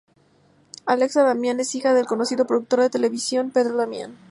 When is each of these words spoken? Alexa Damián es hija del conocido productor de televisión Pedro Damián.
Alexa 0.87 1.21
Damián 1.21 1.59
es 1.59 1.75
hija 1.75 1.93
del 1.93 2.07
conocido 2.07 2.47
productor 2.47 2.79
de 2.81 2.89
televisión 2.89 3.51
Pedro 3.51 3.77
Damián. 3.77 4.17